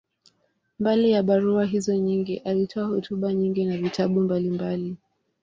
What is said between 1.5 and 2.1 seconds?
hizo